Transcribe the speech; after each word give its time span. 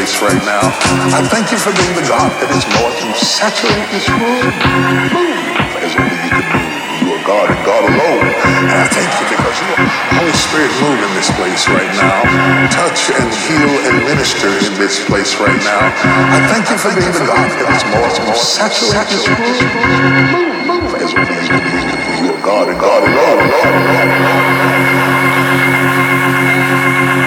place 0.00 0.24
right 0.24 0.44
now. 0.48 0.64
I 1.12 1.20
thank 1.28 1.52
you 1.52 1.60
for 1.60 1.76
being 1.76 1.92
the 1.92 2.08
God 2.08 2.32
that 2.40 2.48
is 2.56 2.64
more 2.80 2.88
than 2.88 3.12
saturate 3.20 3.84
this 3.92 4.08
room. 4.08 4.48
Move 5.12 5.76
as 5.76 5.92
only 5.92 6.16
you 6.24 6.40
can 6.40 6.56
move. 6.56 7.04
You 7.04 7.20
are 7.20 7.24
God 7.28 7.52
and 7.52 7.60
God 7.68 7.84
alone. 7.84 8.24
And 8.64 8.80
I 8.80 8.88
thank 8.88 9.12
you 9.20 9.28
because 9.28 9.60
you 9.60 9.68
are. 9.76 9.84
Holy 10.16 10.32
Spirit, 10.32 10.72
move 10.80 11.04
in 11.04 11.12
this 11.20 11.28
place 11.36 11.68
right 11.68 11.92
now. 12.00 12.24
Touch 12.72 13.12
and 13.12 13.28
heal 13.44 13.72
and 13.92 14.00
minister 14.08 14.48
in 14.48 14.72
this 14.80 15.04
place 15.04 15.36
right 15.36 15.60
now. 15.68 15.92
I 15.92 16.48
thank 16.48 16.72
you 16.72 16.80
for 16.80 16.88
being 16.96 17.12
the 17.12 17.28
God 17.28 17.52
that 17.60 17.68
is 17.68 17.84
more 17.92 18.08
than 18.08 18.32
saturate 18.32 19.04
this 19.04 19.28
room. 19.28 20.64
Move 20.64 20.96
as 20.96 21.12
only 21.12 21.44
you 21.44 21.60
can 21.60 21.76
move. 21.76 22.24
You 22.24 22.32
are 22.32 22.40
God 22.40 22.72
and 22.72 22.80
God 22.80 23.04
alone. 23.04 25.29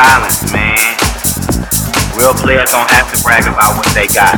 silence, 0.00 0.52
man. 0.52 0.96
Real 2.16 2.32
players 2.32 2.70
don't 2.72 2.88
have 2.90 3.12
to 3.12 3.22
brag 3.22 3.44
about 3.44 3.76
what 3.76 3.86
they 3.92 4.06
got. 4.08 4.32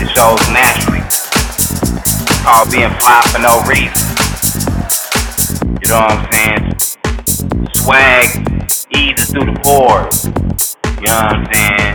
It 0.00 0.08
shows 0.16 0.40
naturally. 0.48 1.04
It's 1.04 2.40
called 2.40 2.72
being 2.72 2.88
fly 3.00 3.20
for 3.28 3.40
no 3.44 3.60
reason. 3.68 4.00
You 5.82 5.88
know 5.92 6.00
what 6.00 6.16
I'm 6.16 6.24
saying? 6.32 6.64
Swag 7.76 8.24
eases 8.96 9.28
through 9.30 9.52
the 9.52 9.56
pores. 9.60 10.24
You 11.00 11.08
know 11.12 11.20
what 11.20 11.36
I'm 11.36 11.44
saying? 11.52 11.92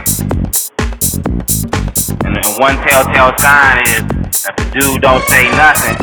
And 2.25 2.37
then 2.37 2.45
one 2.61 2.77
telltale 2.85 3.33
sign 3.39 3.81
is 3.89 4.45
that 4.45 4.53
the 4.57 4.65
dude 4.77 5.01
don't 5.01 5.25
say 5.25 5.49
nothing, 5.57 5.97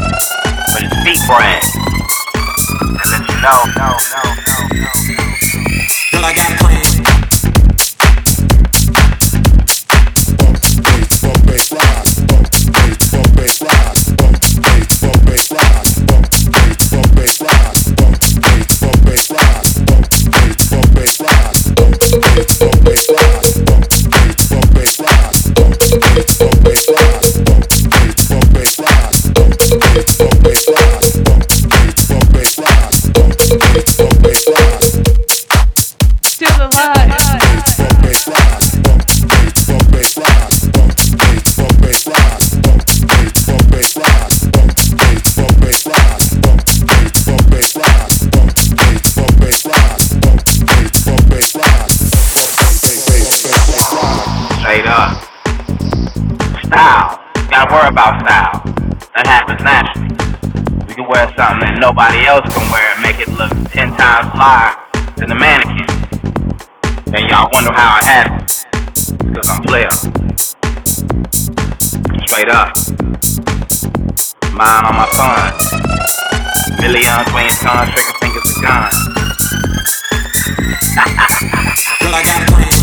but 0.74 0.82
his 0.82 0.90
feet 1.06 1.22
brag. 1.30 1.62
And 2.82 3.06
let 3.06 3.22
you 3.22 3.38
know, 3.38 3.60
no, 3.78 3.88
no, 4.10 4.22
no, 4.42 5.22
no. 5.22 5.25
I 6.26 6.34
got 6.34 6.58
plans. 6.58 6.85
later. 54.76 55.02
Style. 56.68 57.16
Gotta 57.48 57.72
worry 57.72 57.88
about 57.88 58.20
style. 58.20 58.60
That 59.16 59.24
happens 59.24 59.62
naturally. 59.64 60.12
We 60.86 60.92
can 60.94 61.08
wear 61.08 61.32
something 61.32 61.64
that 61.64 61.78
nobody 61.80 62.26
else 62.26 62.44
can 62.52 62.60
wear 62.68 62.84
and 62.92 63.00
make 63.00 63.16
it 63.16 63.28
look 63.40 63.52
ten 63.72 63.96
times 63.96 64.28
higher 64.36 64.76
than 65.16 65.28
the 65.30 65.34
mannequin. 65.34 65.88
And 67.14 67.24
y'all 67.30 67.48
wonder 67.52 67.72
how 67.72 67.96
it 67.96 68.04
happened. 68.04 68.52
Cause 69.32 69.48
I'm 69.48 69.62
player. 69.64 69.88
Straight 72.28 72.50
up. 72.52 72.76
Mind 74.52 74.84
on 74.84 74.94
my 75.00 75.08
fun. 75.16 75.56
Millions, 76.84 77.32
wings, 77.32 77.56
guns, 77.64 77.88
trigger 77.96 78.16
fingers, 78.20 78.52
guns. 78.60 78.96
but 82.04 82.12
I 82.12 82.20
got 82.24 82.44
a 82.44 82.52
plan. 82.52 82.75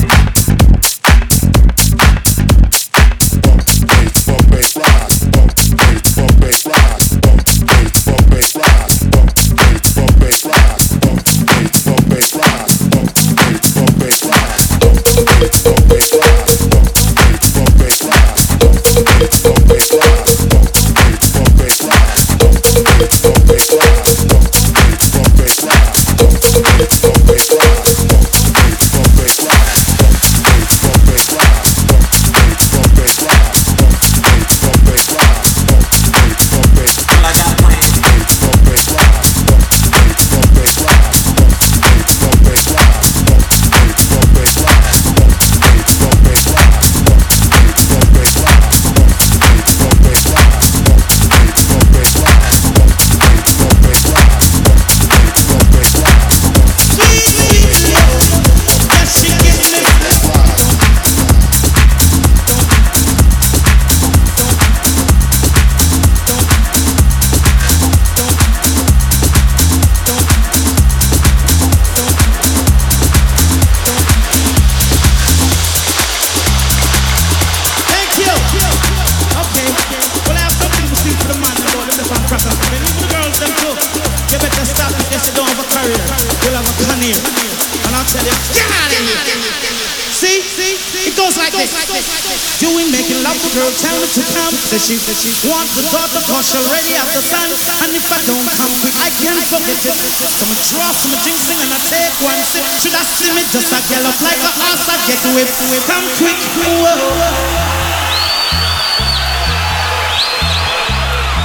Says 94.73 94.89
she, 94.89 94.97
says 94.97 95.21
she 95.21 95.29
want 95.45 95.69
the 95.77 95.85
daughter 95.93 96.17
cause 96.25 96.49
she 96.49 96.57
already 96.57 96.97
have 96.97 97.05
the 97.13 97.21
son. 97.21 97.45
And 97.45 97.93
if 97.93 98.09
I 98.09 98.17
don't 98.25 98.41
come 98.57 98.73
quick, 98.81 98.97
I 98.97 99.13
can't 99.21 99.37
forget 99.45 99.77
it. 99.85 100.01
Come 100.41 100.49
and 100.49 100.61
draw 100.65 100.89
some 100.97 101.13
jinxing 101.21 101.61
and 101.61 101.69
I 101.69 101.77
take 101.93 102.17
one 102.25 102.41
sip. 102.41 102.65
Should 102.81 102.97
I 102.97 103.05
see 103.05 103.29
me 103.37 103.45
just 103.53 103.69
a 103.69 103.77
gallop 103.85 104.17
like 104.17 104.41
a 104.41 104.49
horse 104.49 104.89
I 104.89 104.97
get 105.05 105.21
whipped? 105.29 105.61
Come 105.85 106.09
quick, 106.17 106.41
whoa. 106.57 106.89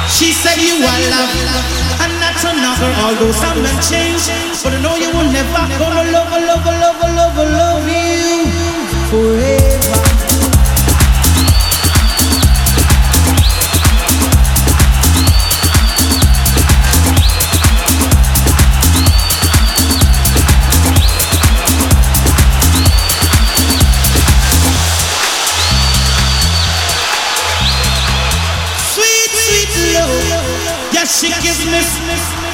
She 0.09 0.33
said 0.33 0.57
you 0.57 0.81
are 0.81 1.03
love 1.13 1.33
and 2.09 2.13
not 2.25 2.41
another. 2.49 2.91
Although 3.13 3.37
some 3.37 3.61
men 3.61 3.77
change, 3.85 4.25
but 4.65 4.73
I 4.73 4.81
know 4.81 4.97
you 4.97 5.13
will 5.13 5.29
never 5.29 5.69
gonna 5.77 6.17
love, 6.17 6.33
love, 6.33 6.65
love, 6.65 6.97
love, 7.13 7.37
love 7.37 7.85
you 7.93 8.49
forever. 9.13 9.58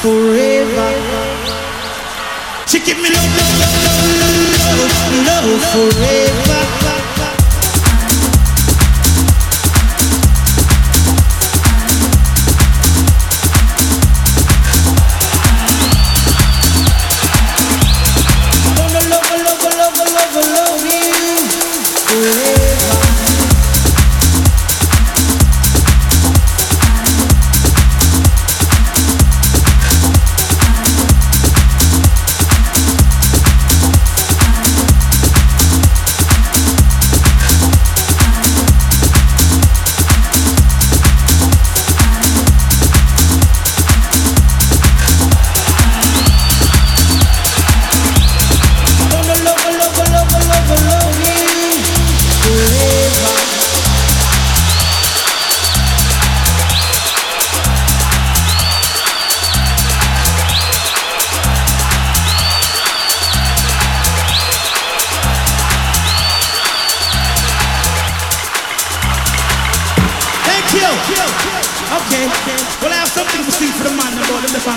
Forever. 0.05 0.91
She 2.67 2.79
give 2.81 2.99
me 3.01 3.09
love, 3.09 3.33
love, 3.41 3.57
love, 3.61 4.05
love, 4.45 5.49
love 5.49 5.63
forever. 5.73 6.64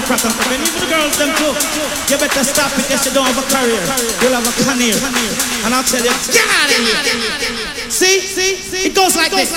Crack 0.08 0.24
stuff. 0.24 0.40
And 0.48 0.64
even 0.64 0.80
the 0.80 0.88
girls, 0.88 1.14
them 1.20 1.32
too. 1.36 1.52
You 2.08 2.16
better 2.16 2.44
stop 2.48 2.72
it, 2.80 2.88
yes, 2.88 3.04
you 3.04 3.12
don't 3.12 3.28
have 3.28 3.36
a 3.36 3.46
career. 3.52 3.84
You'll 4.24 4.34
have 4.40 4.48
a 4.48 4.56
career. 4.64 4.96
And 5.68 5.76
I'll 5.76 5.84
tell 5.84 6.00
you, 6.00 6.16
get 6.32 6.48
out 6.48 6.72
of 6.72 6.80
here. 6.80 7.92
See? 7.92 8.24
It 8.88 8.96
goes 8.96 9.20
like 9.20 9.36
this. 9.36 9.52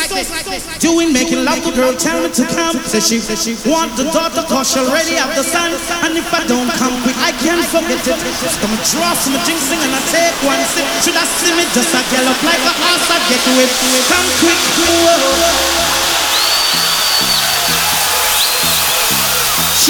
Doing 0.82 1.14
making 1.14 1.46
love 1.46 1.62
to 1.62 1.70
girl, 1.70 1.94
tell 1.94 2.18
me 2.18 2.30
to 2.34 2.44
come. 2.50 2.74
Says 2.82 3.06
she, 3.06 3.22
want 3.70 3.94
the 3.94 4.10
daughter 4.10 4.42
cause 4.50 4.74
she 4.74 4.82
already 4.82 5.14
have 5.14 5.30
the 5.38 5.46
son. 5.46 5.70
And 6.02 6.18
if 6.18 6.26
I 6.34 6.42
don't 6.50 6.66
come 6.74 6.98
quick, 7.06 7.16
I 7.22 7.30
can't 7.38 7.62
forget 7.70 8.02
it. 8.02 8.18
Come 8.58 8.74
and 8.74 8.82
draw 8.90 9.14
some 9.14 9.38
jinxing 9.46 9.78
and 9.78 9.92
I 9.94 10.02
take 10.10 10.34
one 10.42 10.58
sip. 10.74 10.86
Should 11.06 11.14
I 11.14 11.24
see 11.38 11.54
me 11.54 11.62
just 11.70 11.94
a 11.94 12.02
gallop 12.10 12.38
like 12.42 12.64
a 12.66 12.74
horse 12.74 13.06
I 13.06 13.18
get 13.30 13.42
whipped? 13.54 13.78
Come 14.10 14.28
quick, 14.42 14.62
whoa. 14.82 15.99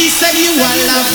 She 0.01 0.09
said 0.09 0.33
you 0.33 0.49
are 0.49 0.79
love 0.89 1.13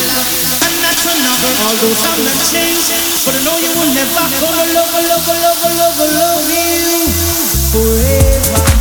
and 0.61 0.77
not 0.77 0.93
another. 1.09 1.49
Although 1.65 1.97
some 1.97 2.21
men 2.21 2.37
change, 2.45 3.25
but 3.25 3.33
I 3.33 3.41
know 3.41 3.57
you 3.57 3.73
will 3.73 3.91
never 3.97 4.13
gonna 4.13 4.73
love, 4.77 4.93
love, 4.93 5.25
love, 5.25 5.65
love, 5.73 5.97
love, 5.97 6.13
love 6.13 6.45
you 6.53 7.49
forever. 7.73 8.74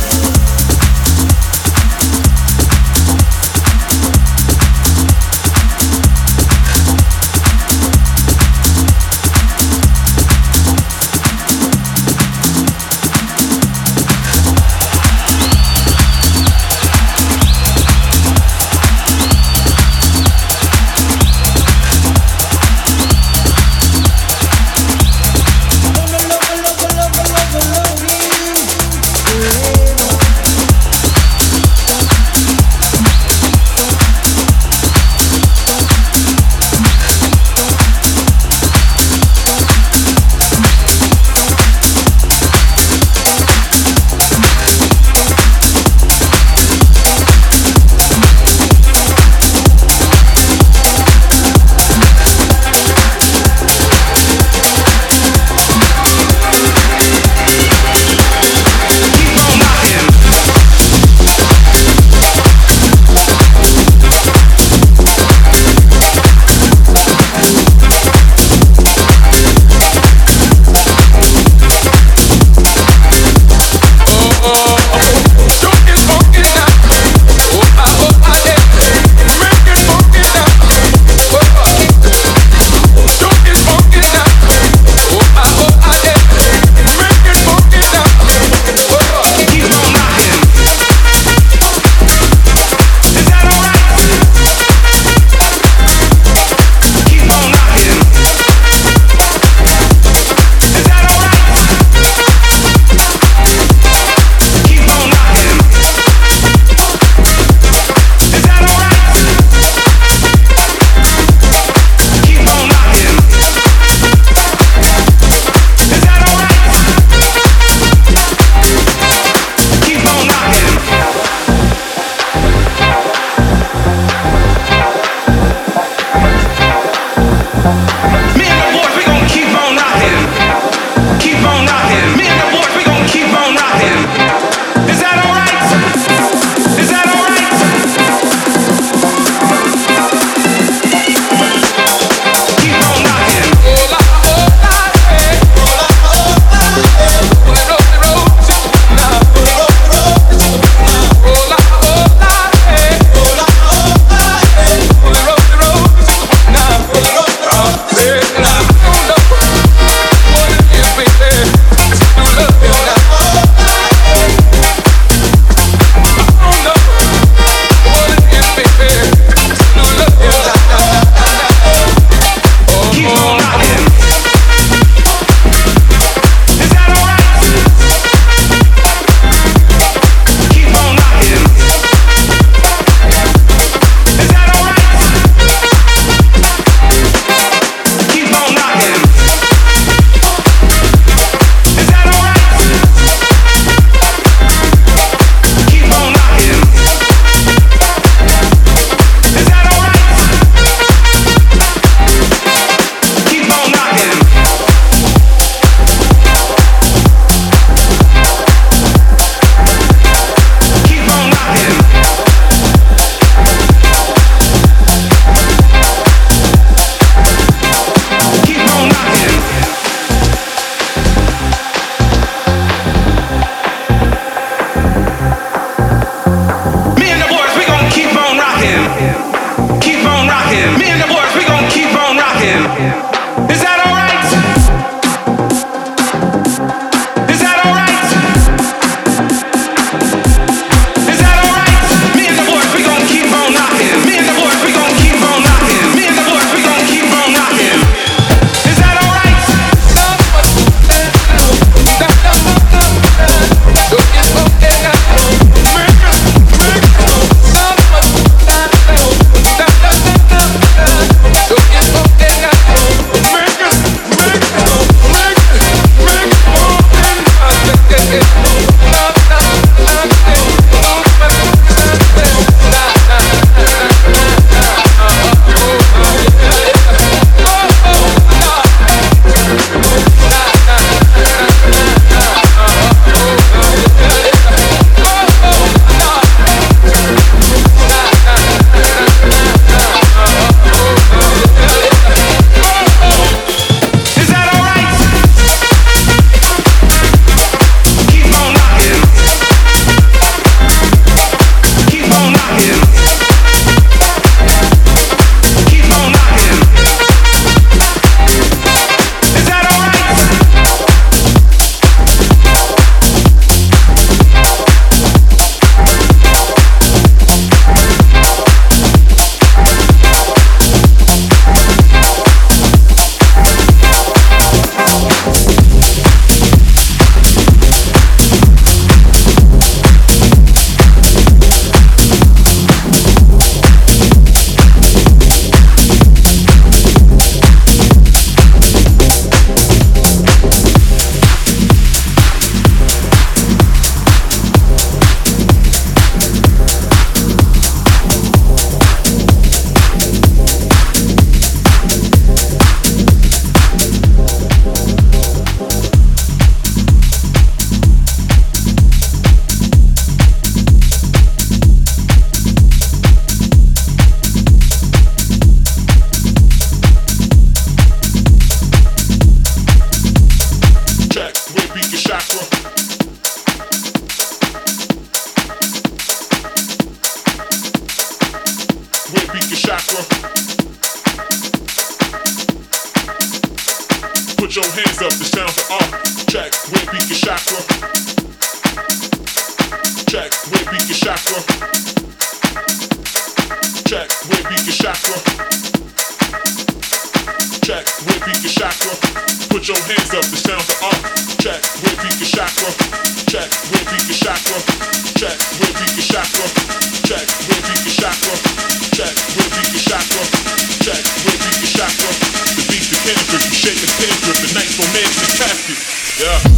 Yeah. 416.19 416.54